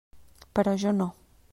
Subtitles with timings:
[0.59, 1.11] Però jo no.